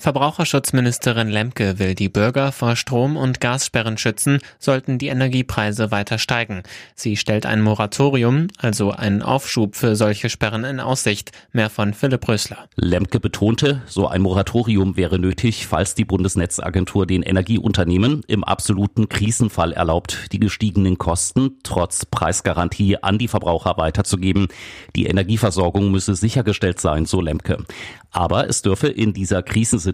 [0.00, 6.62] Verbraucherschutzministerin Lemke will die Bürger vor Strom- und Gassperren schützen, sollten die Energiepreise weiter steigen.
[6.94, 11.32] Sie stellt ein Moratorium, also einen Aufschub für solche Sperren in Aussicht.
[11.50, 12.68] Mehr von Philipp Rösler.
[12.76, 19.72] Lemke betonte, so ein Moratorium wäre nötig, falls die Bundesnetzagentur den Energieunternehmen im absoluten Krisenfall
[19.72, 24.46] erlaubt, die gestiegenen Kosten trotz Preisgarantie an die Verbraucher weiterzugeben.
[24.94, 27.64] Die Energieversorgung müsse sichergestellt sein, so Lemke.
[28.10, 29.87] Aber es dürfe in dieser Krisensituation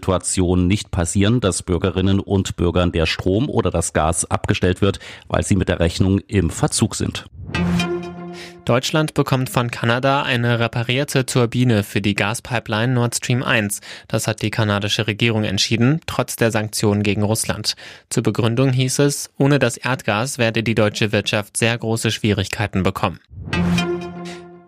[0.67, 5.55] nicht passieren, dass Bürgerinnen und Bürgern der Strom oder das Gas abgestellt wird, weil sie
[5.55, 7.25] mit der Rechnung im Verzug sind.
[8.65, 13.79] Deutschland bekommt von Kanada eine reparierte Turbine für die Gaspipeline Nord Stream 1.
[14.07, 17.75] Das hat die kanadische Regierung entschieden, trotz der Sanktionen gegen Russland.
[18.09, 23.19] Zur Begründung hieß es, ohne das Erdgas werde die deutsche Wirtschaft sehr große Schwierigkeiten bekommen.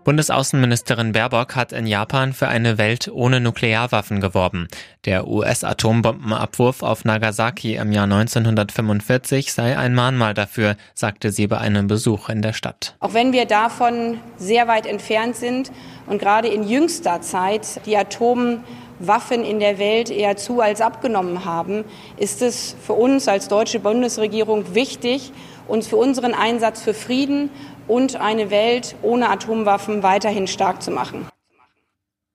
[0.08, 4.70] Bundesaußenministerin Baerbock hat in Japan für eine Welt ohne Nuklearwaffen geworben.
[5.04, 11.88] Der US-Atombombenabwurf auf Nagasaki im Jahr 1945 sei ein Mahnmal dafür, sagte sie bei einem
[11.88, 12.96] Besuch in der Stadt.
[13.02, 15.74] Auch wenn wir davon sehr weit entfernt sind
[16.06, 21.84] und gerade in jüngster Zeit die Atomwaffen in der Welt eher zu als abgenommen haben,
[22.16, 25.34] ist es für uns als deutsche Bundesregierung wichtig,
[25.68, 27.50] uns für unseren Einsatz für Frieden
[27.88, 31.28] und eine Welt ohne Atomwaffen weiterhin stark zu machen.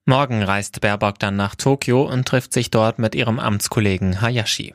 [0.05, 4.75] Morgen reist Baerbock dann nach Tokio und trifft sich dort mit ihrem Amtskollegen Hayashi.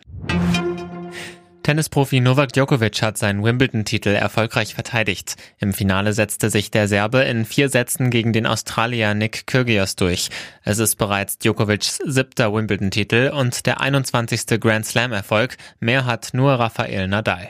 [1.68, 5.36] Tennisprofi Novak Djokovic hat seinen Wimbledon-Titel erfolgreich verteidigt.
[5.60, 10.30] Im Finale setzte sich der Serbe in vier Sätzen gegen den Australier Nick Kyrgios durch.
[10.64, 14.62] Es ist bereits Djokovics siebter Wimbledon-Titel und der 21.
[14.62, 15.58] Grand Slam-Erfolg.
[15.82, 17.50] Mehr hat nur Rafael Nadal.